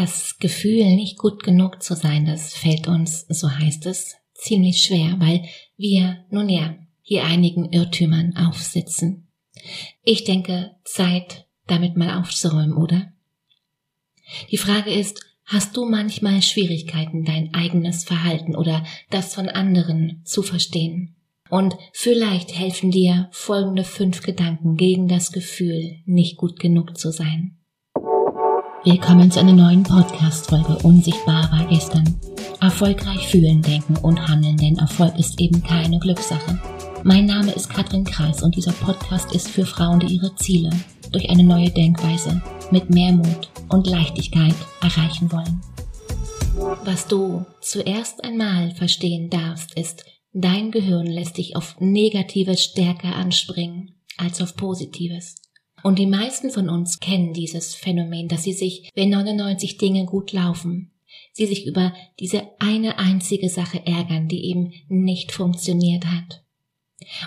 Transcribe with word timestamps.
Das 0.00 0.38
Gefühl, 0.38 0.94
nicht 0.94 1.18
gut 1.18 1.42
genug 1.42 1.82
zu 1.82 1.96
sein, 1.96 2.24
das 2.24 2.54
fällt 2.54 2.86
uns, 2.86 3.26
so 3.28 3.50
heißt 3.50 3.84
es, 3.86 4.14
ziemlich 4.32 4.84
schwer, 4.84 5.16
weil 5.18 5.44
wir, 5.76 6.24
nun 6.30 6.48
ja, 6.48 6.76
hier 7.02 7.24
einigen 7.24 7.72
Irrtümern 7.72 8.36
aufsitzen. 8.36 9.26
Ich 10.04 10.22
denke, 10.22 10.76
Zeit, 10.84 11.46
damit 11.66 11.96
mal 11.96 12.16
aufzuräumen, 12.16 12.74
oder? 12.74 13.12
Die 14.52 14.56
Frage 14.56 14.92
ist, 14.92 15.18
hast 15.44 15.76
du 15.76 15.84
manchmal 15.84 16.42
Schwierigkeiten, 16.42 17.24
dein 17.24 17.52
eigenes 17.52 18.04
Verhalten 18.04 18.54
oder 18.54 18.84
das 19.10 19.34
von 19.34 19.48
anderen 19.48 20.22
zu 20.24 20.44
verstehen? 20.44 21.16
Und 21.50 21.74
vielleicht 21.92 22.56
helfen 22.56 22.92
dir 22.92 23.28
folgende 23.32 23.82
fünf 23.82 24.22
Gedanken 24.22 24.76
gegen 24.76 25.08
das 25.08 25.32
Gefühl, 25.32 25.96
nicht 26.04 26.36
gut 26.36 26.60
genug 26.60 26.96
zu 26.96 27.10
sein. 27.10 27.57
Willkommen 28.90 29.30
zu 29.30 29.38
einer 29.38 29.52
neuen 29.52 29.82
Podcast-Folge 29.82 30.78
Unsichtbar 30.78 31.52
war 31.52 31.66
gestern. 31.66 32.18
Erfolgreich 32.62 33.28
fühlen, 33.28 33.60
denken 33.60 33.98
und 33.98 34.26
handeln, 34.26 34.56
denn 34.56 34.78
Erfolg 34.78 35.18
ist 35.18 35.38
eben 35.38 35.62
keine 35.62 35.98
Glückssache. 35.98 36.58
Mein 37.04 37.26
Name 37.26 37.52
ist 37.52 37.68
Katrin 37.68 38.04
Kreis 38.04 38.42
und 38.42 38.56
dieser 38.56 38.72
Podcast 38.72 39.34
ist 39.34 39.50
für 39.50 39.66
Frauen, 39.66 40.00
die 40.00 40.14
ihre 40.14 40.34
Ziele 40.36 40.70
durch 41.12 41.28
eine 41.28 41.44
neue 41.44 41.68
Denkweise 41.68 42.40
mit 42.70 42.88
mehr 42.88 43.12
Mut 43.12 43.50
und 43.68 43.86
Leichtigkeit 43.86 44.54
erreichen 44.80 45.30
wollen. 45.32 45.60
Was 46.86 47.06
du 47.06 47.44
zuerst 47.60 48.24
einmal 48.24 48.70
verstehen 48.70 49.28
darfst, 49.28 49.74
ist, 49.78 50.06
Dein 50.32 50.70
Gehirn 50.70 51.06
lässt 51.06 51.36
dich 51.36 51.56
auf 51.56 51.76
Negatives 51.78 52.64
stärker 52.64 53.14
anspringen 53.14 53.96
als 54.16 54.40
auf 54.40 54.56
Positives. 54.56 55.34
Und 55.82 55.98
die 55.98 56.06
meisten 56.06 56.50
von 56.50 56.68
uns 56.68 57.00
kennen 57.00 57.32
dieses 57.32 57.74
Phänomen, 57.74 58.28
dass 58.28 58.42
sie 58.42 58.52
sich, 58.52 58.90
wenn 58.94 59.10
99 59.10 59.78
Dinge 59.78 60.04
gut 60.06 60.32
laufen, 60.32 60.92
sie 61.32 61.46
sich 61.46 61.66
über 61.66 61.92
diese 62.18 62.42
eine 62.58 62.98
einzige 62.98 63.48
Sache 63.48 63.86
ärgern, 63.86 64.28
die 64.28 64.44
eben 64.46 64.72
nicht 64.88 65.32
funktioniert 65.32 66.06
hat. 66.06 66.42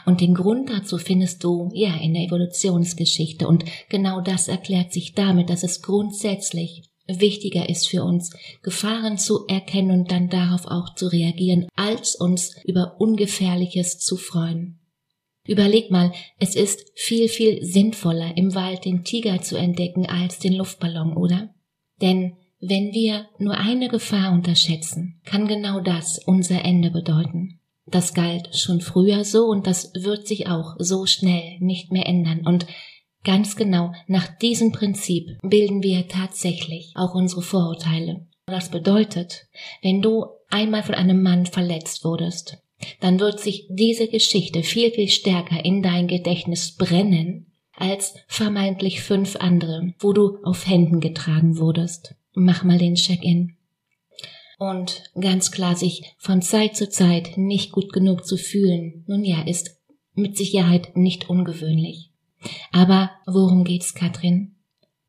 Und 0.05 0.21
den 0.21 0.33
Grund 0.33 0.69
dazu 0.69 0.97
findest 0.97 1.43
du 1.43 1.69
ja 1.73 1.95
in 1.95 2.13
der 2.13 2.23
Evolutionsgeschichte 2.23 3.47
und 3.47 3.63
genau 3.89 4.19
das 4.19 4.49
erklärt 4.49 4.91
sich 4.91 5.13
damit, 5.13 5.49
dass 5.49 5.63
es 5.63 5.81
grundsätzlich 5.81 6.83
wichtiger 7.07 7.69
ist 7.69 7.87
für 7.87 8.03
uns, 8.03 8.35
Gefahren 8.61 9.17
zu 9.17 9.47
erkennen 9.47 9.91
und 9.91 10.11
dann 10.11 10.29
darauf 10.29 10.65
auch 10.67 10.93
zu 10.95 11.07
reagieren, 11.07 11.67
als 11.75 12.15
uns 12.15 12.55
über 12.65 12.95
Ungefährliches 12.99 13.99
zu 13.99 14.17
freuen. 14.17 14.80
Überleg 15.47 15.89
mal, 15.89 16.11
es 16.39 16.55
ist 16.55 16.91
viel, 16.95 17.27
viel 17.27 17.63
sinnvoller, 17.63 18.37
im 18.37 18.53
Wald 18.53 18.85
den 18.85 19.03
Tiger 19.03 19.41
zu 19.41 19.57
entdecken 19.57 20.05
als 20.05 20.39
den 20.39 20.53
Luftballon, 20.53 21.17
oder? 21.17 21.53
Denn 22.01 22.37
wenn 22.59 22.93
wir 22.93 23.27
nur 23.39 23.57
eine 23.57 23.89
Gefahr 23.89 24.33
unterschätzen, 24.33 25.19
kann 25.25 25.47
genau 25.47 25.79
das 25.79 26.19
unser 26.19 26.63
Ende 26.63 26.91
bedeuten. 26.91 27.59
Das 27.87 28.13
galt 28.13 28.55
schon 28.55 28.81
früher 28.81 29.25
so 29.25 29.45
und 29.45 29.65
das 29.65 29.91
wird 29.95 30.27
sich 30.27 30.47
auch 30.47 30.75
so 30.77 31.07
schnell 31.07 31.57
nicht 31.59 31.91
mehr 31.91 32.05
ändern. 32.05 32.45
Und 32.45 32.67
Ganz 33.23 33.55
genau 33.55 33.93
nach 34.07 34.27
diesem 34.39 34.71
Prinzip 34.71 35.37
bilden 35.43 35.83
wir 35.83 36.07
tatsächlich 36.07 36.93
auch 36.95 37.13
unsere 37.13 37.43
Vorurteile. 37.43 38.27
Das 38.47 38.69
bedeutet, 38.69 39.47
wenn 39.83 40.01
du 40.01 40.25
einmal 40.49 40.81
von 40.81 40.95
einem 40.95 41.21
Mann 41.21 41.45
verletzt 41.45 42.03
wurdest, 42.03 42.57
dann 42.99 43.19
wird 43.19 43.39
sich 43.39 43.67
diese 43.69 44.07
Geschichte 44.07 44.63
viel, 44.63 44.91
viel 44.91 45.09
stärker 45.09 45.63
in 45.63 45.81
dein 45.81 46.07
Gedächtnis 46.07 46.75
brennen 46.75 47.47
als 47.73 48.13
vermeintlich 48.27 49.01
fünf 49.01 49.35
andere, 49.37 49.93
wo 49.99 50.13
du 50.13 50.37
auf 50.43 50.67
Händen 50.67 50.99
getragen 50.99 51.57
wurdest. 51.57 52.15
Mach 52.33 52.63
mal 52.63 52.77
den 52.77 52.95
Check-in. 52.95 53.55
Und 54.59 55.03
ganz 55.19 55.51
klar, 55.51 55.75
sich 55.75 56.03
von 56.19 56.43
Zeit 56.43 56.75
zu 56.75 56.87
Zeit 56.87 57.37
nicht 57.37 57.71
gut 57.71 57.91
genug 57.91 58.25
zu 58.25 58.37
fühlen, 58.37 59.03
nun 59.07 59.23
ja, 59.23 59.41
ist 59.41 59.79
mit 60.13 60.37
Sicherheit 60.37 60.95
nicht 60.95 61.29
ungewöhnlich. 61.29 62.11
Aber 62.71 63.11
worum 63.25 63.63
geht's, 63.63 63.95
Katrin? 63.95 64.55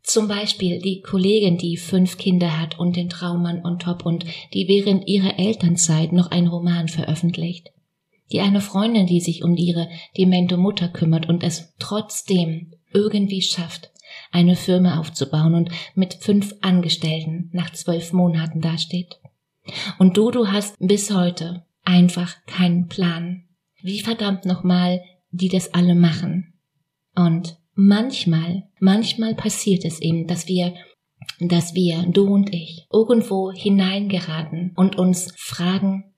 Zum 0.03 0.27
Beispiel 0.27 0.81
die 0.81 1.01
Kollegin, 1.01 1.59
die 1.59 1.77
fünf 1.77 2.19
Kinder 2.19 2.61
hat 2.61 2.79
und 2.79 2.97
den 2.97 3.09
Traummann 3.09 3.65
on 3.65 3.79
top 3.79 4.05
und 4.05 4.25
die 4.53 4.67
während 4.67 5.07
ihrer 5.09 5.39
Elternzeit 5.39 6.13
noch 6.13 6.31
einen 6.31 6.49
Roman 6.49 6.89
veröffentlicht. 6.89 7.71
Die 8.33 8.41
eine 8.41 8.61
Freundin, 8.61 9.07
die 9.07 9.21
sich 9.21 9.45
um 9.45 9.57
ihre 9.57 9.89
demente 10.17 10.57
Mutter 10.57 10.89
kümmert 10.89 11.29
und 11.29 11.45
es 11.45 11.73
trotzdem 11.79 12.73
irgendwie 12.93 13.43
schafft, 13.43 13.91
eine 14.33 14.57
Firma 14.57 14.99
aufzubauen 14.99 15.55
und 15.55 15.71
mit 15.95 16.15
fünf 16.15 16.55
Angestellten 16.63 17.51
nach 17.53 17.71
zwölf 17.73 18.13
Monaten 18.13 18.61
dasteht. 18.61 19.21
Und 19.99 20.17
du, 20.17 20.31
du 20.31 20.49
hast 20.49 20.77
bis 20.81 21.15
heute 21.15 21.65
einfach 21.85 22.35
keinen 22.47 22.89
Plan. 22.89 23.45
Wie 23.81 24.01
verdammt 24.01 24.45
nochmal 24.47 25.03
die 25.33 25.49
das 25.49 25.75
alle 25.75 25.95
machen. 25.95 26.53
Und 27.15 27.59
manchmal, 27.75 28.69
manchmal 28.79 29.35
passiert 29.35 29.85
es 29.85 30.01
eben, 30.01 30.27
dass 30.27 30.49
wir 30.49 30.75
dass 31.49 31.75
wir, 31.75 32.05
du 32.09 32.27
und 32.27 32.53
ich, 32.53 32.87
irgendwo 32.93 33.53
hineingeraten 33.53 34.73
und 34.77 34.97
uns 34.97 35.33
fragen, 35.37 36.15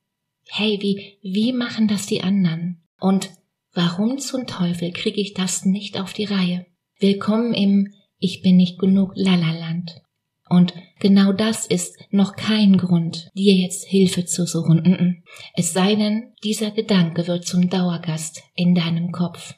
hey, 0.49 0.79
wie, 0.81 1.19
wie 1.23 1.53
machen 1.53 1.89
das 1.89 2.07
die 2.07 2.23
anderen? 2.23 2.83
Und 3.01 3.31
warum 3.73 4.19
zum 4.19 4.47
Teufel 4.47 4.93
kriege 4.93 5.21
ich 5.21 5.35
das 5.35 5.65
nicht 5.65 5.99
auf 5.99 6.13
die 6.13 6.25
Reihe? 6.25 6.67
Willkommen 6.99 7.55
im 7.55 7.93
Ich 8.19 8.43
bin 8.43 8.57
nicht 8.57 8.79
genug 8.79 9.13
Lalaland. 9.15 10.01
Und 10.49 10.75
genau 11.01 11.33
das 11.33 11.67
ist 11.67 11.97
noch 12.11 12.37
kein 12.37 12.77
Grund, 12.77 13.31
dir 13.35 13.55
jetzt 13.55 13.87
Hilfe 13.87 14.27
zu 14.27 14.47
suchen. 14.47 15.25
Es 15.55 15.73
sei 15.73 15.95
denn, 15.95 16.35
dieser 16.45 16.71
Gedanke 16.71 17.27
wird 17.27 17.47
zum 17.47 17.71
Dauergast 17.71 18.43
in 18.55 18.75
deinem 18.75 19.11
Kopf. 19.11 19.55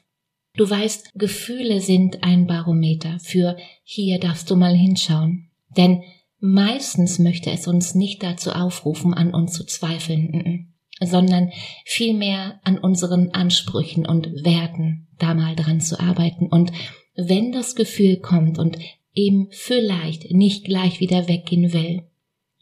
Du 0.57 0.67
weißt, 0.67 1.13
Gefühle 1.13 1.79
sind 1.81 2.23
ein 2.23 2.47
Barometer 2.47 3.19
für 3.19 3.57
hier 3.83 4.19
darfst 4.19 4.49
du 4.49 4.55
mal 4.55 4.75
hinschauen. 4.75 5.51
Denn 5.77 6.01
meistens 6.39 7.19
möchte 7.19 7.51
es 7.51 7.67
uns 7.67 7.93
nicht 7.93 8.23
dazu 8.23 8.51
aufrufen, 8.51 9.13
an 9.13 9.35
uns 9.35 9.53
zu 9.53 9.65
zweifeln, 9.65 10.73
sondern 10.99 11.51
vielmehr 11.85 12.59
an 12.63 12.79
unseren 12.79 13.29
Ansprüchen 13.35 14.07
und 14.07 14.43
Werten 14.43 15.07
da 15.19 15.35
mal 15.35 15.55
dran 15.55 15.79
zu 15.79 15.99
arbeiten. 15.99 16.47
Und 16.47 16.71
wenn 17.15 17.51
das 17.51 17.75
Gefühl 17.75 18.17
kommt 18.17 18.57
und 18.57 18.79
eben 19.13 19.49
vielleicht 19.51 20.31
nicht 20.31 20.65
gleich 20.65 20.99
wieder 20.99 21.27
weggehen 21.27 21.71
will, 21.71 22.03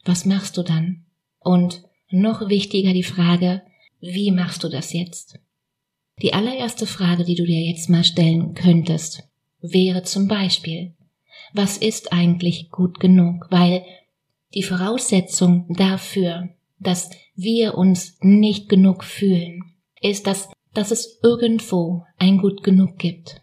was 0.04 0.26
machst 0.26 0.58
du 0.58 0.62
dann? 0.62 1.06
Und 1.38 1.82
noch 2.10 2.50
wichtiger 2.50 2.92
die 2.92 3.02
Frage, 3.02 3.62
wie 4.00 4.32
machst 4.32 4.62
du 4.64 4.68
das 4.68 4.92
jetzt? 4.92 5.38
Die 6.22 6.32
allererste 6.32 6.86
Frage, 6.86 7.24
die 7.24 7.34
du 7.34 7.44
dir 7.44 7.60
jetzt 7.60 7.90
mal 7.90 8.04
stellen 8.04 8.54
könntest, 8.54 9.24
wäre 9.60 10.02
zum 10.02 10.28
Beispiel, 10.28 10.94
was 11.52 11.76
ist 11.76 12.12
eigentlich 12.12 12.70
gut 12.70 13.00
genug? 13.00 13.46
Weil 13.50 13.84
die 14.54 14.62
Voraussetzung 14.62 15.66
dafür, 15.68 16.48
dass 16.78 17.10
wir 17.34 17.76
uns 17.76 18.16
nicht 18.20 18.68
genug 18.68 19.04
fühlen, 19.04 19.60
ist, 20.00 20.26
dass, 20.26 20.48
dass 20.72 20.90
es 20.90 21.18
irgendwo 21.22 22.04
ein 22.18 22.38
gut 22.38 22.62
genug 22.62 22.98
gibt. 22.98 23.42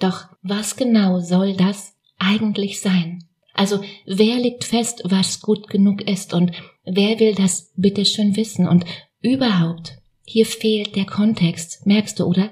Doch 0.00 0.26
was 0.42 0.74
genau 0.74 1.20
soll 1.20 1.54
das 1.54 1.94
eigentlich 2.18 2.80
sein? 2.80 3.24
Also 3.54 3.80
wer 4.06 4.38
legt 4.38 4.64
fest, 4.64 5.02
was 5.04 5.40
gut 5.40 5.68
genug 5.68 6.02
ist 6.02 6.34
und 6.34 6.50
wer 6.84 7.20
will 7.20 7.34
das 7.34 7.72
bitte 7.76 8.04
schön 8.04 8.34
wissen 8.34 8.66
und 8.66 8.84
überhaupt, 9.20 10.01
hier 10.24 10.46
fehlt 10.46 10.96
der 10.96 11.06
Kontext, 11.06 11.86
merkst 11.86 12.18
du, 12.18 12.24
oder? 12.24 12.50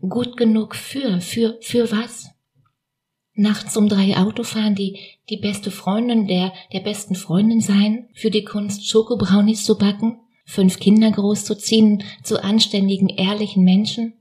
Gut 0.00 0.36
genug 0.36 0.74
für, 0.74 1.20
für, 1.20 1.58
für 1.60 1.90
was? 1.92 2.30
Nachts 3.34 3.76
um 3.76 3.88
drei 3.88 4.16
Autofahren, 4.16 4.74
die, 4.74 4.98
die 5.28 5.36
beste 5.36 5.70
Freundin 5.70 6.26
der, 6.26 6.52
der 6.72 6.80
besten 6.80 7.14
Freundin 7.14 7.60
sein, 7.60 8.08
für 8.14 8.30
die 8.30 8.44
Kunst 8.44 8.88
Schokobrownies 8.88 9.64
zu 9.64 9.78
backen, 9.78 10.18
fünf 10.44 10.78
Kinder 10.80 11.10
großzuziehen, 11.10 12.02
zu 12.22 12.42
anständigen, 12.42 13.08
ehrlichen 13.08 13.64
Menschen? 13.64 14.14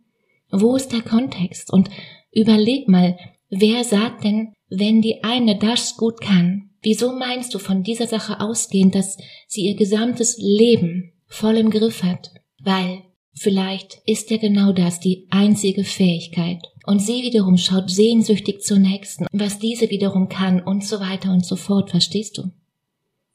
Wo 0.51 0.75
ist 0.75 0.91
der 0.91 1.01
Kontext? 1.01 1.71
Und 1.73 1.89
überleg 2.31 2.87
mal, 2.87 3.17
wer 3.49 3.83
sagt 3.83 4.23
denn, 4.23 4.53
wenn 4.69 5.01
die 5.01 5.23
eine 5.23 5.57
das 5.57 5.97
gut 5.97 6.21
kann, 6.21 6.69
wieso 6.81 7.11
meinst 7.13 7.53
du 7.53 7.59
von 7.59 7.83
dieser 7.83 8.07
Sache 8.07 8.39
ausgehend, 8.39 8.95
dass 8.95 9.17
sie 9.47 9.65
ihr 9.65 9.75
gesamtes 9.75 10.37
Leben 10.37 11.13
voll 11.25 11.57
im 11.57 11.71
Griff 11.71 12.03
hat? 12.03 12.31
Weil 12.63 13.03
vielleicht 13.33 14.01
ist 14.05 14.29
ja 14.31 14.37
genau 14.37 14.71
das 14.71 14.99
die 14.99 15.27
einzige 15.29 15.83
Fähigkeit. 15.83 16.61
Und 16.85 16.99
sie 16.99 17.23
wiederum 17.23 17.57
schaut 17.57 17.89
sehnsüchtig 17.89 18.61
zur 18.61 18.79
nächsten, 18.79 19.27
was 19.31 19.59
diese 19.59 19.89
wiederum 19.89 20.29
kann 20.29 20.61
und 20.61 20.83
so 20.83 20.99
weiter 20.99 21.31
und 21.31 21.45
so 21.45 21.55
fort, 21.55 21.91
verstehst 21.91 22.37
du? 22.37 22.51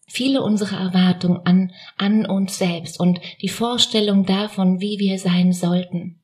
Viele 0.06 0.42
unserer 0.42 0.78
Erwartungen 0.78 1.40
an, 1.44 1.72
an 1.96 2.26
uns 2.26 2.58
selbst 2.58 3.00
und 3.00 3.20
die 3.42 3.48
Vorstellung 3.48 4.26
davon, 4.26 4.80
wie 4.80 4.98
wir 4.98 5.18
sein 5.18 5.52
sollten, 5.52 6.20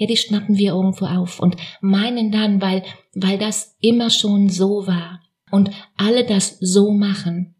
ja, 0.00 0.06
die 0.06 0.16
schnappen 0.16 0.56
wir 0.56 0.72
irgendwo 0.72 1.04
auf 1.04 1.40
und 1.40 1.56
meinen 1.82 2.32
dann, 2.32 2.62
weil, 2.62 2.82
weil 3.14 3.36
das 3.36 3.76
immer 3.80 4.08
schon 4.08 4.48
so 4.48 4.86
war 4.86 5.20
und 5.50 5.70
alle 5.96 6.24
das 6.24 6.56
so 6.58 6.92
machen, 6.92 7.54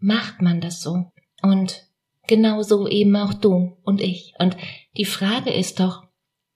macht 0.00 0.40
man 0.40 0.62
das 0.62 0.80
so. 0.80 1.04
Und 1.42 1.82
genauso 2.26 2.88
eben 2.88 3.14
auch 3.16 3.34
du 3.34 3.76
und 3.82 4.00
ich. 4.00 4.34
Und 4.38 4.56
die 4.96 5.04
Frage 5.04 5.50
ist 5.50 5.80
doch, 5.80 6.04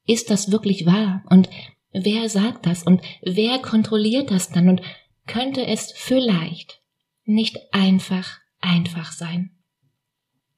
ist 0.07 0.31
das 0.31 0.51
wirklich 0.53 0.87
wahr? 0.87 1.25
Und 1.31 1.49
wer 1.93 2.29
sagt 2.29 2.67
das? 2.67 2.83
Und 2.83 3.03
wer 3.23 3.59
kontrolliert 3.59 4.31
das 4.31 4.51
dann? 4.51 4.69
Und 4.69 4.83
könnte 5.27 5.67
es 5.67 5.93
vielleicht 5.93 6.81
nicht 7.25 7.59
einfach, 7.73 8.39
einfach 8.61 9.13
sein? 9.13 9.51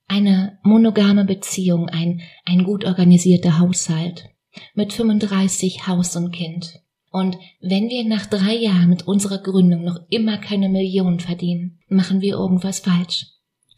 Eine 0.07 0.59
monogame 0.63 1.25
Beziehung, 1.25 1.89
ein, 1.89 2.23
ein 2.45 2.65
gut 2.65 2.85
organisierter 2.85 3.59
Haushalt 3.59 4.29
mit 4.75 4.93
35 4.93 5.87
Haus 5.87 6.17
und 6.17 6.33
Kind. 6.33 6.81
Und 7.11 7.39
wenn 7.61 7.89
wir 7.89 8.05
nach 8.05 8.27
drei 8.27 8.55
Jahren 8.55 8.91
mit 8.91 9.07
unserer 9.07 9.39
Gründung 9.39 9.85
noch 9.85 9.99
immer 10.11 10.39
keine 10.39 10.69
Millionen 10.69 11.21
verdienen, 11.21 11.79
machen 11.89 12.21
wir 12.21 12.35
irgendwas 12.35 12.81
falsch. 12.81 13.27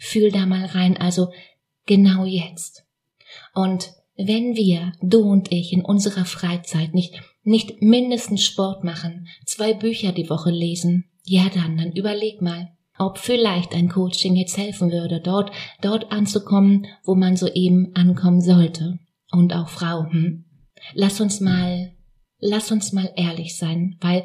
Fühl 0.02 0.32
da 0.32 0.46
mal 0.46 0.64
rein, 0.64 0.96
also 0.96 1.28
genau 1.84 2.24
jetzt. 2.24 2.84
Und 3.54 3.92
wenn 4.16 4.56
wir, 4.56 4.92
du 5.02 5.20
und 5.20 5.52
ich, 5.52 5.72
in 5.72 5.84
unserer 5.84 6.24
Freizeit 6.24 6.94
nicht, 6.94 7.20
nicht 7.42 7.82
mindestens 7.82 8.42
Sport 8.42 8.82
machen, 8.82 9.28
zwei 9.44 9.74
Bücher 9.74 10.12
die 10.12 10.30
Woche 10.30 10.50
lesen, 10.50 11.04
ja 11.24 11.50
dann, 11.54 11.76
dann 11.76 11.92
überleg 11.92 12.40
mal, 12.40 12.72
ob 12.98 13.18
vielleicht 13.18 13.74
ein 13.74 13.90
Coaching 13.90 14.36
jetzt 14.36 14.56
helfen 14.56 14.90
würde, 14.90 15.20
dort, 15.20 15.52
dort 15.82 16.10
anzukommen, 16.10 16.86
wo 17.04 17.14
man 17.14 17.36
soeben 17.36 17.94
ankommen 17.94 18.40
sollte. 18.40 18.98
Und 19.30 19.54
auch 19.54 19.68
Frau, 19.68 20.06
hm? 20.10 20.44
Lass 20.94 21.20
uns 21.20 21.40
mal, 21.40 21.92
lass 22.38 22.72
uns 22.72 22.92
mal 22.92 23.12
ehrlich 23.16 23.56
sein, 23.56 23.96
weil 24.00 24.24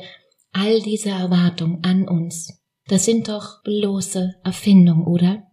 all 0.53 0.81
diese 0.81 1.09
Erwartungen 1.09 1.83
an 1.83 2.07
uns, 2.07 2.61
das 2.87 3.03
sind 3.03 3.27
doch 3.27 3.61
bloße 3.63 4.35
Erfindungen, 4.43 5.05
oder? 5.05 5.43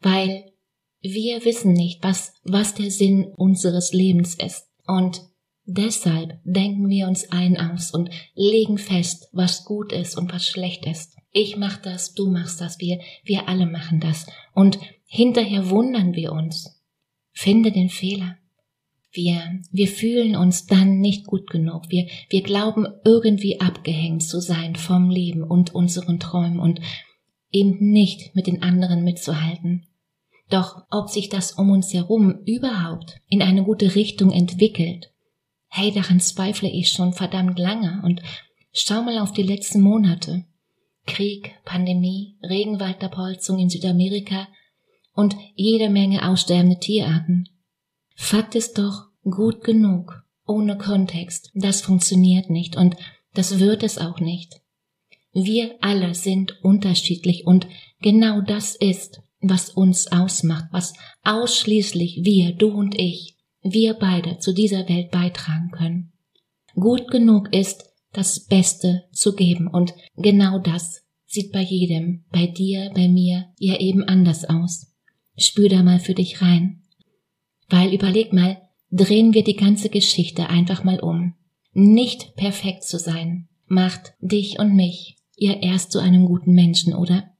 Weil 0.00 0.52
wir 1.00 1.44
wissen 1.44 1.72
nicht, 1.72 2.02
was, 2.02 2.34
was 2.42 2.74
der 2.74 2.90
Sinn 2.90 3.26
unseres 3.36 3.92
Lebens 3.92 4.34
ist. 4.34 4.66
Und 4.86 5.22
deshalb 5.64 6.40
denken 6.44 6.88
wir 6.88 7.06
uns 7.06 7.30
ein 7.30 7.56
aus 7.56 7.90
und 7.90 8.10
legen 8.34 8.78
fest, 8.78 9.28
was 9.32 9.64
gut 9.64 9.92
ist 9.92 10.16
und 10.16 10.32
was 10.32 10.46
schlecht 10.46 10.86
ist. 10.86 11.16
Ich 11.30 11.56
mach 11.56 11.76
das, 11.76 12.14
du 12.14 12.30
machst 12.30 12.60
das, 12.60 12.78
wir, 12.78 13.00
wir 13.24 13.48
alle 13.48 13.66
machen 13.66 14.00
das. 14.00 14.26
Und 14.54 14.78
hinterher 15.06 15.70
wundern 15.70 16.14
wir 16.14 16.32
uns. 16.32 16.82
Finde 17.32 17.70
den 17.70 17.90
Fehler. 17.90 18.36
Wir, 19.12 19.60
wir 19.70 19.88
fühlen 19.88 20.36
uns 20.36 20.66
dann 20.66 21.00
nicht 21.00 21.26
gut 21.26 21.48
genug. 21.48 21.84
Wir, 21.88 22.06
wir 22.28 22.42
glauben 22.42 22.86
irgendwie 23.04 23.60
abgehängt 23.60 24.22
zu 24.22 24.40
sein 24.40 24.76
vom 24.76 25.10
Leben 25.10 25.42
und 25.42 25.74
unseren 25.74 26.20
Träumen 26.20 26.58
und 26.58 26.80
eben 27.50 27.78
nicht 27.92 28.34
mit 28.34 28.46
den 28.46 28.62
anderen 28.62 29.04
mitzuhalten. 29.04 29.85
Doch 30.48 30.84
ob 30.90 31.08
sich 31.08 31.28
das 31.28 31.52
um 31.52 31.70
uns 31.70 31.92
herum 31.92 32.40
überhaupt 32.46 33.20
in 33.28 33.42
eine 33.42 33.64
gute 33.64 33.94
Richtung 33.94 34.30
entwickelt, 34.30 35.12
hey, 35.68 35.92
daran 35.92 36.20
zweifle 36.20 36.68
ich 36.68 36.90
schon 36.90 37.12
verdammt 37.12 37.58
lange 37.58 38.00
und 38.04 38.22
schau 38.72 39.02
mal 39.02 39.18
auf 39.18 39.32
die 39.32 39.42
letzten 39.42 39.80
Monate. 39.80 40.44
Krieg, 41.06 41.54
Pandemie, 41.64 42.36
Regenwaldabholzung 42.42 43.58
in 43.58 43.70
Südamerika 43.70 44.48
und 45.14 45.36
jede 45.54 45.88
Menge 45.88 46.28
aussterbende 46.28 46.78
Tierarten. 46.78 47.48
Fakt 48.14 48.54
ist 48.54 48.78
doch 48.78 49.06
gut 49.22 49.62
genug, 49.62 50.24
ohne 50.46 50.78
Kontext. 50.78 51.50
Das 51.54 51.80
funktioniert 51.80 52.50
nicht 52.50 52.76
und 52.76 52.96
das 53.34 53.58
wird 53.58 53.82
es 53.82 53.98
auch 53.98 54.18
nicht. 54.20 54.60
Wir 55.32 55.76
alle 55.80 56.14
sind 56.14 56.62
unterschiedlich 56.64 57.46
und 57.46 57.66
genau 58.00 58.40
das 58.40 58.74
ist, 58.74 59.20
was 59.48 59.70
uns 59.70 60.10
ausmacht, 60.10 60.66
was 60.72 60.94
ausschließlich 61.22 62.20
wir, 62.22 62.54
du 62.54 62.68
und 62.68 62.98
ich, 62.98 63.36
wir 63.62 63.94
beide 63.94 64.38
zu 64.38 64.52
dieser 64.52 64.88
Welt 64.88 65.10
beitragen 65.10 65.70
können. 65.70 66.12
Gut 66.74 67.10
genug 67.10 67.52
ist, 67.54 67.84
das 68.12 68.46
Beste 68.46 69.04
zu 69.12 69.34
geben 69.34 69.68
und 69.68 69.94
genau 70.16 70.58
das 70.58 71.02
sieht 71.26 71.52
bei 71.52 71.62
jedem, 71.62 72.24
bei 72.30 72.46
dir, 72.46 72.90
bei 72.94 73.08
mir 73.08 73.46
ja 73.58 73.78
eben 73.78 74.04
anders 74.04 74.44
aus. 74.44 74.86
Spür 75.36 75.68
da 75.68 75.82
mal 75.82 75.98
für 75.98 76.14
dich 76.14 76.40
rein. 76.40 76.82
Weil 77.68 77.92
überleg 77.92 78.32
mal, 78.32 78.62
drehen 78.90 79.34
wir 79.34 79.44
die 79.44 79.56
ganze 79.56 79.88
Geschichte 79.88 80.48
einfach 80.48 80.84
mal 80.84 81.00
um. 81.00 81.34
Nicht 81.72 82.36
perfekt 82.36 82.84
zu 82.84 82.98
sein, 82.98 83.48
macht 83.66 84.14
dich 84.20 84.58
und 84.58 84.74
mich 84.74 85.16
ja 85.36 85.52
erst 85.52 85.92
zu 85.92 85.98
einem 85.98 86.24
guten 86.24 86.54
Menschen, 86.54 86.94
oder? 86.94 87.35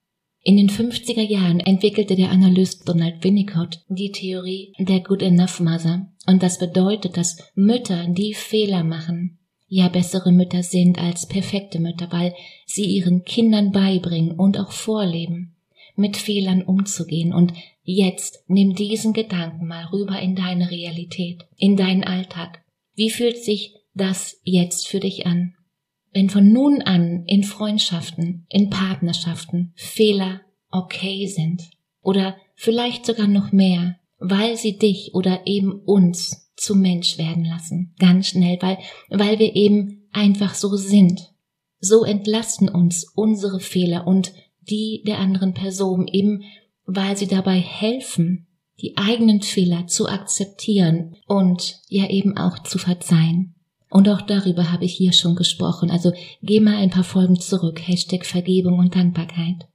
In 0.46 0.56
den 0.56 0.70
50er 0.70 1.22
Jahren 1.22 1.58
entwickelte 1.58 2.14
der 2.14 2.31
Analyst 2.31 2.88
Donald 2.88 3.25
Winnicott 3.25 3.82
die 3.88 4.12
Theorie 4.12 4.72
der 4.78 5.00
Good 5.00 5.20
Enough 5.20 5.58
Mother. 5.58 6.06
Und 6.25 6.40
das 6.40 6.60
bedeutet, 6.60 7.16
dass 7.16 7.38
Mütter, 7.56 8.06
die 8.06 8.32
Fehler 8.32 8.84
machen, 8.84 9.40
ja 9.66 9.88
bessere 9.88 10.31
Mütter 10.31 10.62
sind 10.62 11.00
als 11.00 11.26
perfekte 11.26 11.81
Mütter, 11.81 12.12
weil 12.12 12.32
sie 12.64 12.84
ihren 12.84 13.25
Kindern 13.25 13.72
beibringen 13.72 14.38
und 14.38 14.56
auch 14.56 14.70
vorleben, 14.70 15.56
mit 15.96 16.16
Fehlern 16.16 16.62
umzugehen. 16.62 17.34
Und 17.34 17.52
jetzt 17.82 18.44
nimm 18.46 18.76
diesen 18.76 19.14
Gedanken 19.14 19.66
mal 19.66 19.87
rüber 19.87 20.20
in 20.20 20.37
deine 20.37 20.70
Realität, 20.70 21.44
in 21.56 21.76
deinen 21.76 22.04
Alltag. 22.04 22.62
Wie 22.94 23.10
fühlt 23.10 23.38
sich 23.43 23.75
das 23.94 24.40
jetzt 24.44 24.87
für 24.87 25.00
dich 25.00 25.26
an? 25.26 25.56
Wenn 26.17 26.31
von 26.31 26.51
nun 26.51 26.81
an 26.81 27.25
in 27.27 27.45
Freundschaften, 27.45 28.47
in 28.49 28.71
Partnerschaften 28.71 29.75
Fehler 29.77 30.41
okay 30.71 31.27
sind 31.27 31.69
oder 32.01 32.39
vielleicht 32.55 33.05
sogar 33.05 33.27
noch 33.29 33.53
mehr, 33.53 33.97
weil 34.17 34.57
sie 34.57 34.79
dich 34.79 35.11
oder 35.13 35.47
eben 35.47 35.73
uns 35.73 36.51
zum 36.57 36.81
Mensch 36.81 37.19
werden 37.19 37.45
lassen, 37.45 37.95
ganz 37.99 38.29
schnell, 38.29 38.57
weil, 38.63 38.79
weil 39.11 39.39
wir 39.39 39.55
eben 39.55 40.09
einfach 40.11 40.55
so 40.55 40.77
sind. 40.77 41.35
So 41.81 42.03
entlasten 42.03 42.71
uns 42.71 43.05
unsere 43.15 43.61
Fehler 43.61 44.07
und 44.07 44.33
die 44.63 45.03
der 45.07 45.19
anderen 45.19 45.53
Person 45.53 46.09
eben, 46.09 46.45
weil 46.87 47.19
sie 47.19 47.27
dabei 47.27 47.61
helfen, 47.61 48.47
die 48.81 48.97
eigenen 48.97 49.43
Fehler 49.43 49.87
zu 49.87 50.09
akzeptieren 50.09 51.15
und 51.27 51.83
ja 51.89 52.09
eben 52.09 52.39
auch 52.39 52.61
zu 52.61 52.79
verzeihen. 52.79 53.56
Und 53.88 54.09
auch 54.09 54.23
darüber 54.23 54.73
habe 54.73 54.85
ich 54.85 54.94
hier 54.94 55.12
schon 55.12 55.37
gesprochen. 55.37 55.91
Also 55.91 56.12
geh 56.43 56.61
mal 56.61 56.77
ein 56.77 56.91
paar 56.91 57.05
Folgen 57.05 57.38
zurück. 57.38 57.81
Hashtag 57.87 58.27
Vergebung 58.27 58.79
und 58.79 58.94
Dankbarkeit. 58.94 59.69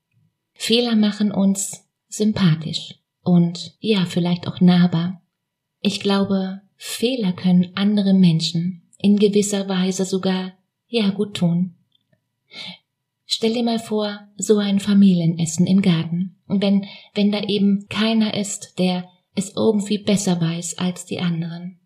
Fehler 0.54 0.96
machen 0.96 1.32
uns 1.32 1.88
sympathisch 2.08 2.96
und 3.24 3.76
ja, 3.80 4.06
vielleicht 4.06 4.48
auch 4.48 4.60
nahbar. 4.60 5.22
Ich 5.80 6.02
glaube, 6.02 6.62
Fehler 6.76 7.32
können 7.32 7.72
andere 7.76 8.14
Menschen 8.14 8.84
in 8.98 9.18
gewisser 9.18 9.68
Weise 9.68 10.06
sogar 10.06 10.54
ja 10.88 11.10
gut 11.10 11.36
tun. 11.36 11.76
Stell 13.26 13.54
dir 13.54 13.64
mal 13.64 13.80
vor, 13.80 14.28
so 14.36 14.58
ein 14.58 14.80
Familienessen 14.80 15.66
im 15.66 15.82
Garten. 15.82 16.36
Und 16.48 16.62
wenn, 16.62 16.86
wenn 17.16 17.32
da 17.32 17.42
eben 17.44 17.88
keiner 17.88 18.34
ist, 18.34 18.78
der 18.78 19.06
es 19.36 19.56
irgendwie 19.56 20.00
besser 20.00 20.40
weiß 20.42 20.78
als 20.78 21.06
die 21.06 21.20
anderen 21.20 21.81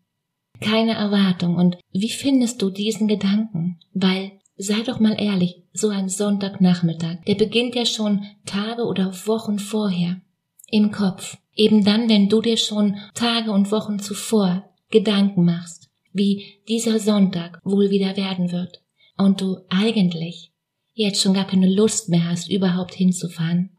keine 0.62 0.94
Erwartung. 0.94 1.56
Und 1.56 1.78
wie 1.92 2.10
findest 2.10 2.62
du 2.62 2.70
diesen 2.70 3.08
Gedanken? 3.08 3.80
Weil, 3.94 4.32
sei 4.58 4.82
doch 4.86 5.00
mal 5.00 5.20
ehrlich, 5.20 5.64
so 5.74 5.90
ein 5.90 6.10
Sonntagnachmittag, 6.10 7.24
der 7.28 7.36
beginnt 7.36 7.76
ja 7.76 7.86
schon 7.86 8.24
Tage 8.46 8.84
oder 8.84 9.14
Wochen 9.26 9.60
vorher 9.60 10.22
im 10.70 10.92
Kopf. 10.92 11.38
Eben 11.56 11.84
dann, 11.84 12.10
wenn 12.10 12.30
du 12.30 12.42
dir 12.42 12.58
schon 12.58 12.98
Tage 13.14 13.52
und 13.52 13.72
Wochen 13.72 14.00
zuvor 14.00 14.70
Gedanken 14.90 15.46
machst, 15.46 15.90
wie 16.14 16.44
dieser 16.68 17.00
Sonntag 17.00 17.60
wohl 17.64 17.90
wieder 17.90 18.16
werden 18.18 18.52
wird 18.52 18.82
und 19.18 19.42
du 19.42 19.58
eigentlich 19.70 20.52
jetzt 20.94 21.22
schon 21.22 21.34
gar 21.34 21.46
keine 21.46 21.74
Lust 21.74 22.10
mehr 22.10 22.30
hast, 22.30 22.50
überhaupt 22.50 22.94
hinzufahren. 22.94 23.75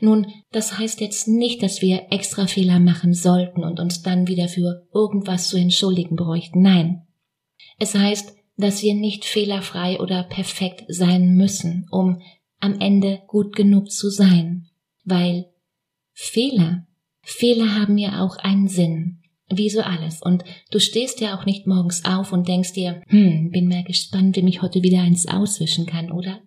Nun, 0.00 0.26
das 0.52 0.78
heißt 0.78 1.00
jetzt 1.00 1.28
nicht, 1.28 1.62
dass 1.62 1.82
wir 1.82 2.06
extra 2.10 2.46
Fehler 2.46 2.80
machen 2.80 3.14
sollten 3.14 3.62
und 3.62 3.78
uns 3.78 4.02
dann 4.02 4.26
wieder 4.26 4.48
für 4.48 4.86
irgendwas 4.92 5.48
zu 5.48 5.56
entschuldigen 5.56 6.16
bräuchten. 6.16 6.62
Nein. 6.62 7.06
Es 7.78 7.94
heißt, 7.94 8.34
dass 8.56 8.82
wir 8.82 8.94
nicht 8.94 9.24
fehlerfrei 9.24 10.00
oder 10.00 10.22
perfekt 10.22 10.84
sein 10.88 11.34
müssen, 11.34 11.86
um 11.90 12.22
am 12.58 12.80
Ende 12.80 13.22
gut 13.26 13.54
genug 13.54 13.90
zu 13.90 14.08
sein. 14.08 14.68
Weil 15.04 15.46
Fehler, 16.12 16.86
Fehler 17.22 17.74
haben 17.74 17.98
ja 17.98 18.24
auch 18.24 18.36
einen 18.38 18.68
Sinn. 18.68 19.18
Wie 19.48 19.70
so 19.70 19.80
alles. 19.80 20.22
Und 20.22 20.42
du 20.72 20.80
stehst 20.80 21.20
ja 21.20 21.38
auch 21.38 21.44
nicht 21.44 21.68
morgens 21.68 22.04
auf 22.04 22.32
und 22.32 22.48
denkst 22.48 22.72
dir, 22.72 23.02
hm, 23.06 23.50
bin 23.52 23.68
mal 23.68 23.84
gespannt, 23.84 24.34
wie 24.34 24.42
mich 24.42 24.60
heute 24.60 24.82
wieder 24.82 25.02
eins 25.02 25.28
auswischen 25.28 25.86
kann, 25.86 26.10
oder? 26.10 26.40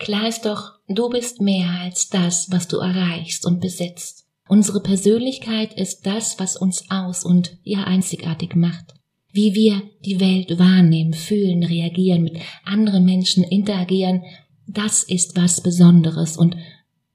Klar 0.00 0.28
ist 0.28 0.46
doch, 0.46 0.72
du 0.88 1.10
bist 1.10 1.42
mehr 1.42 1.68
als 1.82 2.08
das, 2.08 2.50
was 2.50 2.66
du 2.66 2.78
erreichst 2.78 3.44
und 3.44 3.60
besitzt. 3.60 4.26
Unsere 4.48 4.80
Persönlichkeit 4.80 5.74
ist 5.74 6.06
das, 6.06 6.40
was 6.40 6.56
uns 6.56 6.90
aus 6.90 7.22
und 7.22 7.58
ja 7.62 7.84
einzigartig 7.84 8.56
macht. 8.56 8.94
Wie 9.30 9.54
wir 9.54 9.82
die 10.04 10.18
Welt 10.18 10.58
wahrnehmen, 10.58 11.12
fühlen, 11.12 11.62
reagieren, 11.62 12.22
mit 12.22 12.38
anderen 12.64 13.04
Menschen 13.04 13.44
interagieren, 13.44 14.24
das 14.66 15.02
ist 15.02 15.36
was 15.36 15.60
Besonderes 15.60 16.38
und 16.38 16.56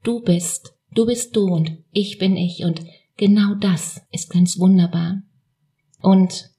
du 0.04 0.20
bist, 0.20 0.74
du 0.94 1.06
bist 1.06 1.34
du 1.34 1.46
und 1.46 1.78
ich 1.90 2.18
bin 2.18 2.36
ich 2.36 2.64
und 2.64 2.82
genau 3.16 3.56
das 3.56 4.00
ist 4.12 4.30
ganz 4.30 4.60
wunderbar. 4.60 5.22
Und 6.00 6.50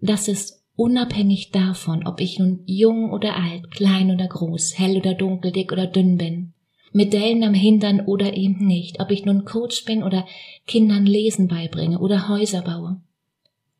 das 0.00 0.26
ist 0.26 0.57
unabhängig 0.78 1.50
davon, 1.50 2.06
ob 2.06 2.20
ich 2.20 2.38
nun 2.38 2.62
jung 2.64 3.10
oder 3.10 3.36
alt, 3.36 3.72
klein 3.72 4.12
oder 4.12 4.28
groß, 4.28 4.78
hell 4.78 4.96
oder 4.96 5.12
dunkel, 5.12 5.50
dick 5.50 5.72
oder 5.72 5.88
dünn 5.88 6.16
bin, 6.16 6.54
mit 6.92 7.12
Dellen 7.12 7.42
am 7.42 7.52
Hintern 7.52 8.00
oder 8.00 8.36
eben 8.36 8.64
nicht, 8.64 9.00
ob 9.00 9.10
ich 9.10 9.24
nun 9.24 9.44
Coach 9.44 9.84
bin 9.84 10.04
oder 10.04 10.24
Kindern 10.68 11.04
Lesen 11.04 11.48
beibringe 11.48 11.98
oder 11.98 12.28
Häuser 12.28 12.62
baue. 12.62 13.00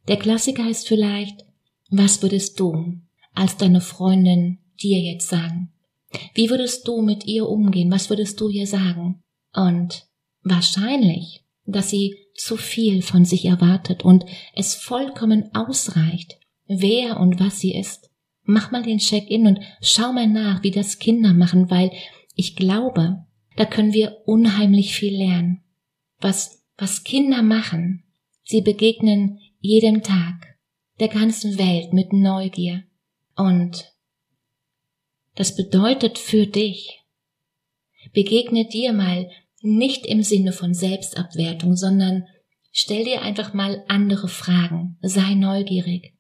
Der 0.09 0.17
Klassiker 0.17 0.69
ist 0.69 0.89
vielleicht, 0.89 1.45
was 1.89 2.21
würdest 2.21 2.59
du 2.59 2.97
als 3.33 3.57
deine 3.57 3.81
Freundin 3.81 4.59
dir 4.83 4.99
jetzt 4.99 5.29
sagen? 5.29 5.71
Wie 6.35 6.51
würdest 6.51 6.89
du 6.89 7.01
mit 7.01 7.27
ihr 7.27 7.49
umgehen? 7.49 7.93
Was 7.93 8.11
würdest 8.11 8.41
du 8.41 8.49
ihr 8.49 8.67
sagen? 8.67 9.23
Und 9.55 10.09
wahrscheinlich, 10.43 11.45
dass 11.65 11.91
sie 11.91 12.17
zu 12.35 12.57
viel 12.57 13.03
von 13.03 13.25
sich 13.25 13.45
erwartet 13.45 14.05
und 14.05 14.25
es 14.55 14.75
vollkommen 14.75 15.55
ausreicht, 15.55 16.39
wer 16.69 17.19
und 17.19 17.41
was 17.41 17.61
sie 17.61 17.75
ist. 17.75 18.11
Mach 18.45 18.71
mal 18.71 18.83
den 18.83 18.99
Check-in 18.99 19.47
und 19.47 19.61
schau 19.81 20.13
mal 20.13 20.27
nach, 20.27 20.63
wie 20.63 20.71
das 20.71 20.99
Kinder 20.99 21.35
machen, 21.35 21.71
weil 21.71 21.91
ich 22.35 22.57
glaube, 22.57 23.25
da 23.57 23.65
können 23.65 23.93
wir 23.93 24.19
unheimlich 24.25 24.95
viel 24.95 25.17
lernen. 25.17 25.63
Was, 26.21 26.65
was 26.77 27.05
Kinder 27.05 27.43
machen, 27.43 28.05
sie 28.45 28.61
begegnen 28.61 29.41
jedem 29.61 30.03
Tag, 30.03 30.57
der 31.01 31.09
ganzen 31.09 31.59
Welt 31.59 31.93
mit 31.93 32.13
Neugier. 32.13 32.85
Und 33.37 33.93
das 35.35 35.57
bedeutet 35.57 36.19
für 36.19 36.47
dich, 36.47 37.01
begegne 38.13 38.67
dir 38.67 38.93
mal 38.93 39.31
nicht 39.61 40.07
im 40.07 40.23
Sinne 40.23 40.53
von 40.53 40.75
Selbstabwertung, 40.75 41.77
sondern 41.77 42.27
stell 42.73 43.05
dir 43.05 43.23
einfach 43.23 43.55
mal 43.55 43.85
andere 43.89 44.29
Fragen, 44.29 44.99
sei 45.03 45.35
neugierig. 45.35 46.18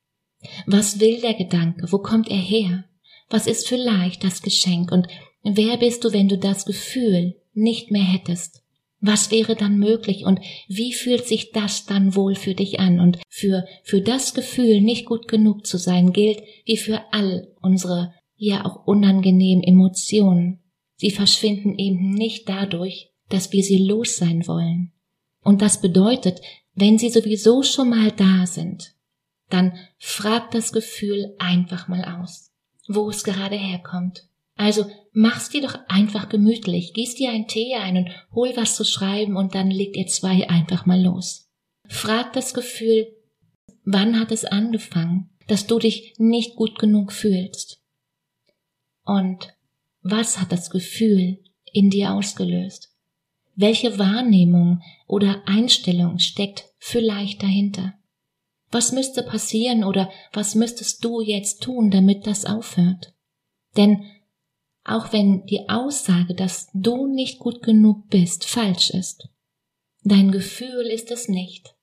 Was 0.66 1.00
will 1.00 1.20
der 1.20 1.34
Gedanke? 1.34 1.90
Wo 1.90 1.98
kommt 1.98 2.28
er 2.28 2.36
her? 2.36 2.84
Was 3.28 3.46
ist 3.46 3.68
vielleicht 3.68 4.24
das 4.24 4.42
Geschenk? 4.42 4.92
Und 4.92 5.08
wer 5.42 5.76
bist 5.76 6.04
du, 6.04 6.12
wenn 6.12 6.28
du 6.28 6.38
das 6.38 6.64
Gefühl 6.64 7.36
nicht 7.52 7.90
mehr 7.90 8.04
hättest? 8.04 8.62
Was 9.00 9.30
wäre 9.30 9.54
dann 9.54 9.78
möglich 9.78 10.24
und 10.24 10.40
wie 10.66 10.92
fühlt 10.92 11.24
sich 11.26 11.52
das 11.52 11.86
dann 11.86 12.16
wohl 12.16 12.34
für 12.34 12.54
dich 12.54 12.80
an? 12.80 12.98
Und 12.98 13.18
für, 13.28 13.64
für 13.84 14.00
das 14.00 14.34
Gefühl, 14.34 14.80
nicht 14.80 15.06
gut 15.06 15.28
genug 15.28 15.66
zu 15.66 15.78
sein, 15.78 16.12
gilt 16.12 16.42
wie 16.64 16.76
für 16.76 17.00
all 17.12 17.48
unsere 17.60 18.12
ja 18.36 18.64
auch 18.64 18.86
unangenehmen 18.86 19.62
Emotionen. 19.62 20.60
Sie 20.96 21.10
verschwinden 21.10 21.78
eben 21.78 22.10
nicht 22.10 22.48
dadurch, 22.48 23.10
dass 23.28 23.52
wir 23.52 23.62
sie 23.62 23.78
los 23.78 24.16
sein 24.16 24.46
wollen. 24.48 24.92
Und 25.42 25.62
das 25.62 25.80
bedeutet, 25.80 26.40
wenn 26.74 26.98
sie 26.98 27.10
sowieso 27.10 27.62
schon 27.62 27.90
mal 27.90 28.10
da 28.12 28.46
sind, 28.46 28.94
dann 29.48 29.76
frag 29.98 30.50
das 30.50 30.72
Gefühl 30.72 31.34
einfach 31.38 31.88
mal 31.88 32.04
aus, 32.04 32.50
wo 32.86 33.08
es 33.08 33.24
gerade 33.24 33.56
herkommt. 33.56 34.28
Also 34.56 34.90
mach's 35.12 35.50
dir 35.50 35.62
doch 35.62 35.78
einfach 35.88 36.28
gemütlich, 36.28 36.92
gieß 36.92 37.14
dir 37.14 37.30
einen 37.30 37.46
Tee 37.46 37.74
ein 37.76 37.96
und 37.96 38.10
hol 38.32 38.52
was 38.56 38.74
zu 38.74 38.84
schreiben 38.84 39.36
und 39.36 39.54
dann 39.54 39.70
legt 39.70 39.96
ihr 39.96 40.06
zwei 40.06 40.48
einfach 40.50 40.84
mal 40.84 41.00
los. 41.00 41.48
Frag 41.86 42.32
das 42.32 42.54
Gefühl, 42.54 43.06
wann 43.84 44.18
hat 44.18 44.32
es 44.32 44.44
angefangen, 44.44 45.30
dass 45.46 45.66
du 45.66 45.78
dich 45.78 46.14
nicht 46.18 46.56
gut 46.56 46.78
genug 46.78 47.12
fühlst? 47.12 47.80
Und 49.04 49.54
was 50.02 50.40
hat 50.40 50.52
das 50.52 50.70
Gefühl 50.70 51.38
in 51.72 51.88
dir 51.88 52.12
ausgelöst? 52.12 52.94
Welche 53.54 53.98
Wahrnehmung 53.98 54.82
oder 55.06 55.42
Einstellung 55.46 56.18
steckt 56.18 56.64
vielleicht 56.78 57.42
dahinter? 57.42 57.97
Was 58.70 58.92
müsste 58.92 59.22
passieren 59.22 59.84
oder 59.84 60.10
was 60.32 60.54
müsstest 60.54 61.04
du 61.04 61.20
jetzt 61.20 61.62
tun, 61.62 61.90
damit 61.90 62.26
das 62.26 62.44
aufhört? 62.44 63.14
Denn 63.76 64.04
auch 64.84 65.12
wenn 65.12 65.44
die 65.46 65.68
Aussage, 65.68 66.34
dass 66.34 66.68
du 66.74 67.06
nicht 67.06 67.38
gut 67.38 67.62
genug 67.62 68.08
bist, 68.08 68.44
falsch 68.44 68.90
ist, 68.90 69.28
dein 70.02 70.30
Gefühl 70.30 70.86
ist 70.86 71.10
es 71.10 71.28
nicht. 71.28 71.74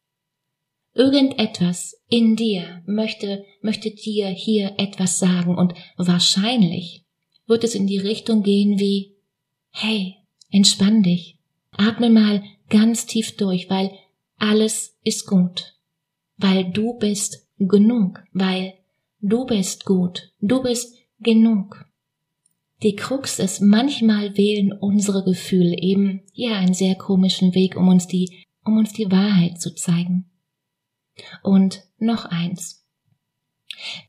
Irgendetwas 0.94 2.02
in 2.08 2.36
dir 2.36 2.82
möchte, 2.86 3.44
möchte 3.62 3.92
dir 3.92 4.28
hier 4.28 4.76
etwas 4.78 5.20
sagen 5.20 5.58
und 5.58 5.74
wahrscheinlich 5.98 7.06
wird 7.48 7.64
es 7.64 7.76
in 7.76 7.86
die 7.86 8.00
Richtung 8.00 8.44
gehen 8.44 8.80
wie, 8.80 9.18
hey, 9.72 10.16
entspann 10.50 11.04
dich, 11.04 11.36
Atme 11.78 12.10
mal 12.10 12.44
ganz 12.70 13.06
tief 13.06 13.36
durch, 13.36 13.70
weil 13.70 13.92
alles 14.38 14.98
ist 15.04 15.28
gut. 15.28 15.75
Weil 16.38 16.72
du 16.72 16.98
bist 16.98 17.48
genug, 17.58 18.24
weil 18.34 18.74
du 19.22 19.46
bist 19.46 19.86
gut, 19.86 20.34
du 20.40 20.62
bist 20.62 20.96
genug. 21.20 21.86
Die 22.84 22.96
Krux 22.96 23.40
ist, 23.40 23.62
manchmal 23.62 24.38
wählen 24.38 24.74
unsere 24.74 25.24
Gefühle 25.24 25.78
eben 25.78 26.24
ja 26.34 26.58
einen 26.58 26.74
sehr 26.74 26.96
komischen 26.96 27.56
Weg, 27.56 27.78
um 27.78 27.88
uns 27.88 28.08
die, 28.08 28.46
um 28.66 28.78
uns 28.78 28.92
die 28.92 29.10
Wahrheit 29.12 29.62
zu 29.62 29.74
zeigen. 29.74 30.30
Und 31.42 31.84
noch 31.98 32.26
eins. 32.26 32.86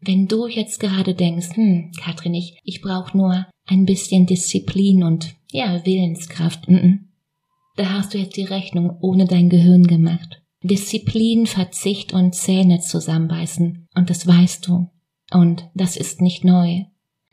Wenn 0.01 0.27
du 0.27 0.47
jetzt 0.47 0.81
gerade 0.81 1.15
denkst, 1.15 1.57
hm, 1.57 1.93
Katrin, 2.01 2.35
ich, 2.35 2.59
ich 2.65 2.81
brauche 2.83 3.17
nur 3.17 3.47
ein 3.67 3.85
bisschen 3.87 4.27
Disziplin 4.27 5.03
und 5.03 5.35
ja, 5.51 5.85
Willenskraft, 5.85 6.69
n 6.69 6.77
-n, 6.77 6.99
da 7.77 7.93
hast 7.93 8.15
du 8.15 8.19
jetzt 8.19 8.37
die 8.37 8.45
Rechnung 8.45 8.99
ohne 9.01 9.27
dein 9.27 9.49
Gehirn 9.49 9.85
gemacht. 9.85 10.43
Disziplin, 10.67 11.47
Verzicht 11.47 12.13
und 12.13 12.35
Zähne 12.35 12.81
zusammenbeißen. 12.81 13.89
Und 13.95 14.11
das 14.11 14.27
weißt 14.27 14.67
du. 14.67 14.91
Und 15.33 15.69
das 15.75 15.97
ist 15.97 16.21
nicht 16.21 16.45
neu. 16.45 16.85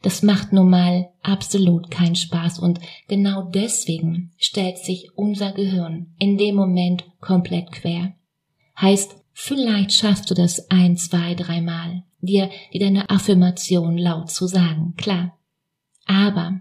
Das 0.01 0.23
macht 0.23 0.51
nun 0.51 0.69
mal 0.69 1.09
absolut 1.21 1.89
keinen 1.89 2.15
Spaß 2.15 2.59
und 2.59 2.79
genau 3.07 3.43
deswegen 3.43 4.33
stellt 4.37 4.77
sich 4.77 5.07
unser 5.15 5.53
Gehirn 5.53 6.13
in 6.19 6.37
dem 6.37 6.55
Moment 6.55 7.05
komplett 7.21 7.71
quer. 7.71 8.13
Heißt, 8.79 9.15
vielleicht 9.31 9.93
schaffst 9.93 10.29
du 10.29 10.33
das 10.33 10.69
ein, 10.69 10.97
zwei, 10.97 11.35
dreimal, 11.35 12.03
dir, 12.19 12.49
dir 12.73 12.81
deine 12.81 13.09
Affirmation 13.09 13.97
laut 13.97 14.29
zu 14.29 14.45
sagen, 14.47 14.95
klar. 14.97 15.37
Aber 16.05 16.59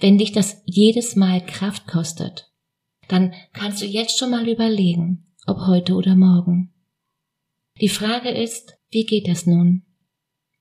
wenn 0.00 0.18
dich 0.18 0.32
das 0.32 0.62
jedes 0.64 1.14
Mal 1.14 1.46
Kraft 1.46 1.86
kostet 1.86 2.50
dann 3.08 3.32
kannst 3.52 3.82
du 3.82 3.86
jetzt 3.86 4.18
schon 4.18 4.30
mal 4.30 4.48
überlegen, 4.48 5.26
ob 5.46 5.66
heute 5.66 5.94
oder 5.94 6.16
morgen. 6.16 6.72
Die 7.80 7.88
Frage 7.88 8.30
ist, 8.30 8.76
wie 8.90 9.04
geht 9.04 9.28
es 9.28 9.46
nun? 9.46 9.82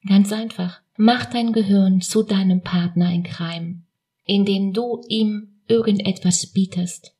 Ganz 0.08 0.32
einfach. 0.32 0.82
Mach 0.98 1.26
dein 1.26 1.54
Gehirn 1.54 2.02
zu 2.02 2.24
deinem 2.24 2.62
Partner 2.62 3.12
in 3.12 3.24
Crime, 3.24 3.84
indem 4.26 4.74
du 4.74 5.02
ihm 5.08 5.62
irgendetwas 5.68 6.52
bietest. 6.52 7.16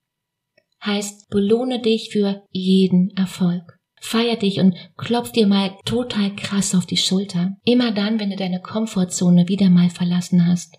Heißt, 0.84 1.30
belohne 1.30 1.82
dich 1.82 2.10
für 2.10 2.44
jeden 2.52 3.16
Erfolg. 3.16 3.80
Feier 4.02 4.36
dich 4.36 4.60
und 4.60 4.76
klopf 4.98 5.32
dir 5.32 5.48
mal 5.48 5.78
total 5.86 6.36
krass 6.36 6.76
auf 6.76 6.86
die 6.86 6.98
Schulter. 6.98 7.56
Immer 7.64 7.94
dann, 7.94 8.20
wenn 8.20 8.32
du 8.32 8.36
deine 8.36 8.62
Komfortzone 8.62 9.48
wieder 9.48 9.70
mal 9.70 9.90
verlassen 9.90 10.46
hast. 10.46 10.78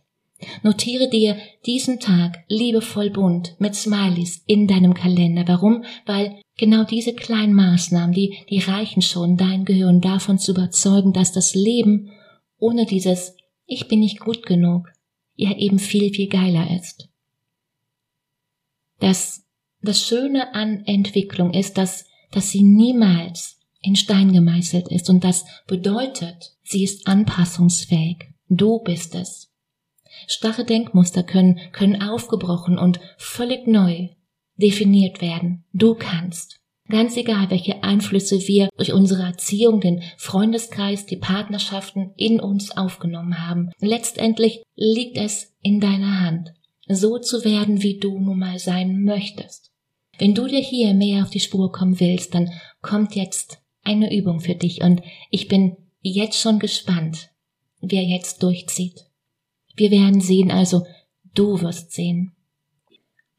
Notiere 0.62 1.09
dir 1.09 1.38
diesen 1.64 2.00
Tag 2.00 2.45
liebevoll 2.49 3.09
bunt 3.09 3.57
mit 3.59 3.75
Smileys 3.75 4.43
in 4.47 4.67
deinem 4.67 4.93
Kalender. 4.93 5.45
Warum? 5.47 5.85
Weil 6.05 6.41
genau 6.56 6.84
diese 6.84 7.14
kleinen 7.14 7.54
Maßnahmen, 7.54 8.14
die, 8.14 8.38
die 8.50 8.61
reichen 8.61 9.02
schon, 9.02 9.37
dein 9.37 9.64
Gehirn 9.64 10.00
davon 10.00 10.38
zu 10.38 10.52
überzeugen, 10.52 11.12
dass 11.12 11.32
das 11.32 11.54
Leben 11.54 12.11
ohne 12.58 12.87
dieses 12.87 13.37
Ich 13.66 13.88
bin 13.88 14.00
nicht 14.00 14.20
gut 14.20 14.44
genug 14.46 14.88
ja 15.37 15.56
eben 15.56 15.78
viel, 15.78 16.12
viel 16.12 16.28
geiler 16.28 16.70
ist. 16.76 17.08
Das, 19.00 19.44
das 19.80 20.00
Schöne 20.00 20.54
an 20.54 20.84
Entwicklung 20.87 21.52
ist, 21.52 21.76
dass, 21.76 22.06
dass 22.30 22.50
sie 22.50 22.62
niemals 22.62 23.61
in 23.80 23.96
Stein 23.96 24.32
gemeißelt 24.32 24.88
ist 24.88 25.11
und 25.11 25.25
das 25.25 25.44
bedeutet, 25.66 26.56
sie 26.62 26.84
ist 26.84 27.06
anpassungsfähig. 27.06 28.18
Du 28.49 28.78
bist 28.78 29.14
es. 29.14 29.50
Starre 30.26 30.64
Denkmuster 30.64 31.23
können, 31.23 31.58
können 31.73 32.00
aufgebrochen 32.00 32.78
und 32.78 33.00
völlig 33.18 33.66
neu 33.66 34.08
definiert 34.56 35.20
werden. 35.20 35.64
Du 35.73 35.94
kannst. 35.94 36.61
Ganz 36.88 37.16
egal, 37.16 37.50
welche 37.50 37.82
Einflüsse 37.82 38.46
wir 38.46 38.68
durch 38.76 38.92
unsere 38.92 39.23
Erziehung, 39.23 39.80
den 39.80 40.02
Freundeskreis, 40.18 41.06
die 41.06 41.16
Partnerschaften 41.16 42.12
in 42.16 42.40
uns 42.40 42.76
aufgenommen 42.76 43.46
haben. 43.46 43.70
Letztendlich 43.80 44.62
liegt 44.76 45.16
es 45.16 45.54
in 45.62 45.80
deiner 45.80 46.20
Hand, 46.20 46.52
so 46.87 47.18
zu 47.18 47.44
werden, 47.44 47.82
wie 47.82 47.99
du 47.99 48.18
nun 48.18 48.38
mal 48.38 48.58
sein 48.58 49.02
möchtest. 49.02 49.70
Wenn 50.18 50.34
du 50.34 50.46
dir 50.46 50.61
hier 50.61 50.92
mehr 50.92 51.23
auf 51.23 51.30
die 51.30 51.40
Spur 51.40 51.73
kommen 51.73 51.99
willst, 52.00 52.34
dann 52.34 52.50
kommt 52.82 53.14
jetzt 53.14 53.62
eine 53.82 54.14
Übung 54.14 54.40
für 54.40 54.54
dich 54.54 54.82
und 54.82 55.02
ich 55.30 55.49
bin 55.49 55.76
jetzt 56.02 56.38
schon 56.38 56.58
gespannt, 56.58 57.30
wer 57.80 58.02
jetzt 58.02 58.42
durchzieht. 58.42 59.06
Wir 59.75 59.90
werden 59.90 60.20
sehen 60.20 60.50
also, 60.50 60.84
Du 61.34 61.61
wirst 61.61 61.90
sehen. 61.90 62.32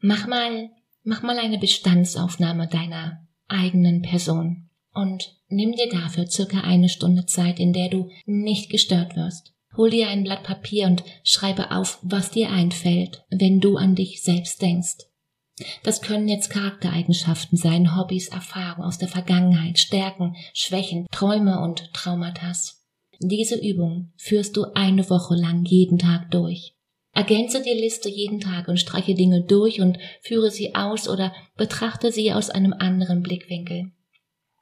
Mach 0.00 0.26
mal, 0.26 0.70
mach 1.06 1.22
mal 1.22 1.38
eine 1.38 1.58
Bestandsaufnahme 1.58 2.66
deiner 2.66 3.24
eigenen 3.46 4.02
Person 4.02 4.68
und 4.92 5.36
nimm 5.48 5.72
dir 5.72 5.88
dafür 5.88 6.26
circa 6.26 6.60
eine 6.62 6.88
Stunde 6.88 7.26
Zeit, 7.26 7.60
in 7.60 7.72
der 7.72 7.88
du 7.88 8.10
nicht 8.26 8.70
gestört 8.70 9.14
wirst. 9.16 9.54
Hol 9.76 9.90
dir 9.90 10.08
ein 10.08 10.24
Blatt 10.24 10.42
Papier 10.42 10.86
und 10.86 11.04
schreibe 11.22 11.70
auf, 11.70 12.00
was 12.02 12.30
dir 12.30 12.50
einfällt, 12.50 13.24
wenn 13.30 13.60
du 13.60 13.76
an 13.76 13.94
dich 13.94 14.22
selbst 14.22 14.60
denkst. 14.60 15.06
Das 15.84 16.02
können 16.02 16.28
jetzt 16.28 16.50
Charaktereigenschaften 16.50 17.56
sein, 17.56 17.96
Hobbys, 17.96 18.28
Erfahrungen 18.28 18.86
aus 18.86 18.98
der 18.98 19.08
Vergangenheit, 19.08 19.78
Stärken, 19.78 20.34
Schwächen, 20.52 21.06
Träume 21.12 21.60
und 21.60 21.92
Traumata. 21.94 22.52
Diese 23.20 23.56
Übung 23.56 24.12
führst 24.16 24.56
du 24.56 24.64
eine 24.74 25.08
Woche 25.08 25.34
lang 25.34 25.64
jeden 25.64 25.98
Tag 25.98 26.30
durch. 26.30 26.75
Ergänze 27.16 27.62
die 27.62 27.70
Liste 27.70 28.10
jeden 28.10 28.40
Tag 28.40 28.68
und 28.68 28.78
streiche 28.78 29.14
Dinge 29.14 29.40
durch 29.40 29.80
und 29.80 29.96
führe 30.20 30.50
sie 30.50 30.74
aus 30.74 31.08
oder 31.08 31.32
betrachte 31.56 32.12
sie 32.12 32.30
aus 32.34 32.50
einem 32.50 32.74
anderen 32.74 33.22
Blickwinkel. 33.22 33.90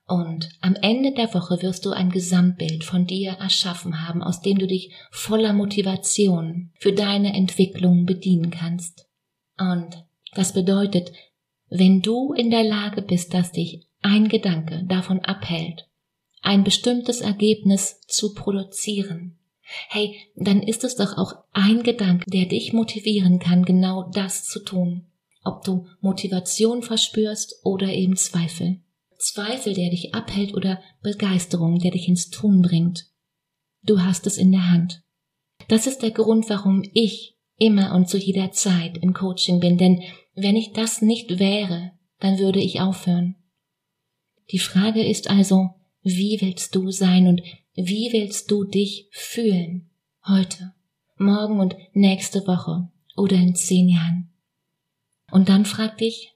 Und 0.07 0.51
am 0.61 0.77
Ende 0.77 1.13
der 1.15 1.35
Woche 1.35 1.63
wirst 1.63 1.85
du 1.85 1.91
ein 1.91 2.11
Gesamtbild 2.11 2.85
von 2.85 3.09
dir 3.09 3.33
erschaffen 3.33 4.07
haben, 4.07 4.23
aus 4.23 4.41
dem 4.41 4.59
du 4.59 4.69
dich 4.69 4.93
voller 5.11 5.53
Motivation 5.53 6.71
für 6.79 6.93
deine 6.93 7.35
Entwicklung 7.35 8.07
bedienen 8.07 8.53
kannst. 8.53 9.09
Und 9.59 10.05
das 10.37 10.53
bedeutet, 10.53 11.11
wenn 11.71 12.03
du 12.03 12.35
in 12.35 12.51
der 12.51 12.63
Lage 12.63 13.03
bist, 13.03 13.35
dass 13.35 13.51
dich 13.51 13.89
ein 14.01 14.29
Gedanke 14.29 14.85
davon 14.87 15.19
abhält, 15.25 15.89
ein 16.41 16.63
bestimmtes 16.63 17.21
Ergebnis 17.21 18.01
zu 18.07 18.33
produzieren, 18.33 19.41
hey, 19.89 20.17
dann 20.37 20.63
ist 20.63 20.85
es 20.85 20.97
doch 20.97 21.17
auch 21.17 21.35
ein 21.53 21.83
Gedanke, 21.83 22.31
der 22.31 22.47
dich 22.47 22.73
motivieren 22.73 23.39
kann, 23.39 23.65
genau 23.65 24.11
das 24.13 24.45
zu 24.45 24.61
tun. 24.61 25.07
Ob 25.43 25.63
du 25.65 25.87
Motivation 26.01 26.83
verspürst 26.83 27.61
oder 27.65 27.89
eben 27.89 28.17
Zweifel. 28.17 28.81
Zweifel, 29.19 29.75
der 29.75 29.91
dich 29.91 30.15
abhält 30.15 30.55
oder 30.55 30.81
Begeisterung, 31.03 31.79
der 31.79 31.91
dich 31.91 32.09
ins 32.09 32.31
Tun 32.31 32.63
bringt. 32.63 33.07
Du 33.83 34.01
hast 34.01 34.27
es 34.27 34.39
in 34.39 34.53
der 34.53 34.71
Hand. 34.71 35.03
Das 35.69 35.87
ist 35.87 36.03
der 36.03 36.11
Grund, 36.11 36.49
warum 36.49 36.83
ich 36.93 37.37
immer 37.57 37.95
und 37.95 38.09
zu 38.09 38.19
jeder 38.19 38.53
Zeit 38.53 38.99
im 38.99 39.13
Coaching 39.13 39.61
bin, 39.61 39.79
denn 39.79 40.03
wenn 40.35 40.57
ich 40.57 40.73
das 40.73 41.01
nicht 41.01 41.39
wäre, 41.39 41.93
dann 42.19 42.39
würde 42.39 42.61
ich 42.61 42.81
aufhören. 42.81 43.37
Die 44.51 44.59
Frage 44.59 45.07
ist 45.07 45.31
also, 45.31 45.71
wie 46.03 46.39
willst 46.41 46.75
du 46.75 46.91
sein 46.91 47.29
und 47.29 47.43
wie 47.75 48.13
willst 48.13 48.51
du 48.51 48.65
dich 48.65 49.09
fühlen? 49.11 49.91
Heute, 50.27 50.75
morgen 51.17 51.61
und 51.61 51.77
nächste 51.93 52.47
Woche 52.47 52.89
oder 53.17 53.37
in 53.37 53.55
zehn 53.55 53.89
Jahren? 53.89 54.31
Und 55.33 55.49
dann 55.49 55.65
frag 55.65 55.99
dich, 55.99 56.33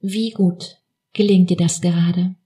wie 0.00 0.30
gut 0.30 0.78
gelingt 1.12 1.50
dir 1.50 1.56
das 1.56 1.80
gerade? 1.80 2.36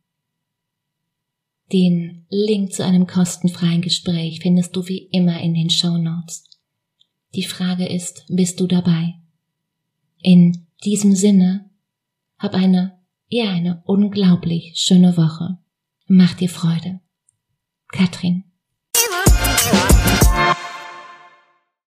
Den 1.72 2.26
Link 2.28 2.72
zu 2.72 2.84
einem 2.84 3.08
kostenfreien 3.08 3.82
Gespräch 3.82 4.40
findest 4.40 4.76
du 4.76 4.86
wie 4.86 5.08
immer 5.10 5.40
in 5.40 5.54
den 5.54 5.70
Show 5.70 5.98
Notes. 5.98 6.44
Die 7.34 7.42
Frage 7.42 7.86
ist, 7.86 8.24
bist 8.28 8.60
du 8.60 8.68
dabei? 8.68 9.14
In 10.22 10.66
diesem 10.84 11.16
Sinne, 11.16 11.68
hab 12.38 12.54
eine, 12.54 12.98
ja, 13.28 13.50
eine 13.50 13.82
unglaublich 13.84 14.74
schöne 14.76 15.16
Woche. 15.16 15.58
Mach 16.06 16.34
dir 16.34 16.48
Freude. 16.48 17.00
Katrin. 17.92 18.44